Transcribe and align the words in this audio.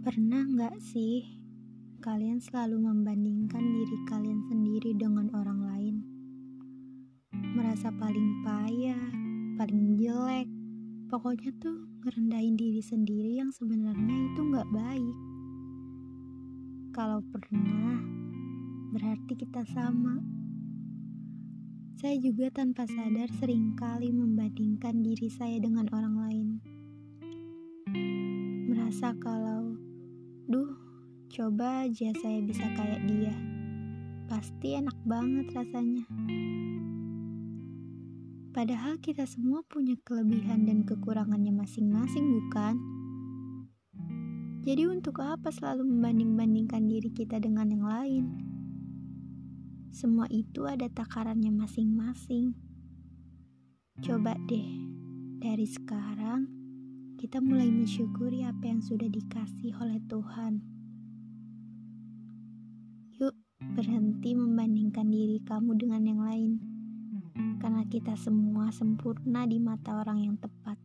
Pernah 0.00 0.48
nggak 0.48 0.80
sih 0.80 1.28
kalian 2.00 2.40
selalu 2.40 2.88
membandingkan 2.88 3.60
diri 3.60 3.98
kalian 4.08 4.40
sendiri 4.48 4.96
dengan 4.96 5.28
orang 5.36 5.60
lain? 5.60 5.96
Merasa 7.52 7.92
paling 7.92 8.40
payah, 8.40 9.12
paling 9.60 10.00
jelek, 10.00 10.48
pokoknya 11.12 11.52
tuh 11.60 11.84
ngerendahin 12.00 12.56
diri 12.56 12.80
sendiri 12.80 13.44
yang 13.44 13.52
sebenarnya 13.52 14.16
itu 14.32 14.40
nggak 14.40 14.72
baik. 14.72 15.16
Kalau 16.96 17.20
pernah, 17.20 18.00
berarti 18.96 19.36
kita 19.36 19.68
sama. 19.68 20.16
Saya 22.00 22.16
juga 22.16 22.48
tanpa 22.48 22.88
sadar 22.88 23.28
sering 23.36 23.76
kali 23.76 24.08
membandingkan 24.16 25.04
diri 25.04 25.28
saya 25.28 25.60
dengan 25.60 25.92
orang 25.92 26.16
lain. 26.16 26.48
Merasa 28.64 29.12
kalau 29.20 29.69
Duh, 30.50 30.66
coba 31.30 31.86
aja 31.86 32.10
saya 32.18 32.42
bisa 32.42 32.66
kayak 32.74 33.06
dia. 33.06 33.30
Pasti 34.26 34.74
enak 34.74 34.98
banget 35.06 35.46
rasanya. 35.54 36.02
Padahal 38.50 38.98
kita 38.98 39.30
semua 39.30 39.62
punya 39.62 39.94
kelebihan 40.02 40.66
dan 40.66 40.82
kekurangannya 40.82 41.54
masing-masing, 41.54 42.34
bukan? 42.34 42.82
Jadi 44.66 44.90
untuk 44.90 45.22
apa 45.22 45.54
selalu 45.54 45.86
membanding-bandingkan 45.86 46.82
diri 46.82 47.14
kita 47.14 47.38
dengan 47.38 47.70
yang 47.70 47.86
lain? 47.86 48.24
Semua 49.94 50.26
itu 50.34 50.66
ada 50.66 50.90
takarannya 50.90 51.54
masing-masing. 51.54 52.58
Coba 54.02 54.34
deh, 54.50 54.66
dari 55.38 55.70
sekarang 55.70 56.59
kita 57.20 57.36
mulai 57.36 57.68
mensyukuri 57.68 58.48
apa 58.48 58.64
yang 58.64 58.80
sudah 58.80 59.04
dikasih 59.04 59.76
oleh 59.76 60.00
Tuhan. 60.08 60.64
Yuk, 63.20 63.36
berhenti 63.76 64.32
membandingkan 64.32 65.04
diri 65.12 65.36
kamu 65.44 65.76
dengan 65.76 66.00
yang 66.00 66.24
lain, 66.24 66.52
karena 67.60 67.84
kita 67.92 68.16
semua 68.16 68.72
sempurna 68.72 69.44
di 69.44 69.60
mata 69.60 70.00
orang 70.00 70.32
yang 70.32 70.36
tepat. 70.40 70.80